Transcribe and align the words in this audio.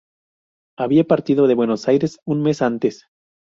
Había 0.79 1.03
partido 1.03 1.45
de 1.45 1.53
Buenos 1.53 1.87
Aires 1.87 2.17
un 2.25 2.41
mes 2.41 2.63
antes. 2.63 3.05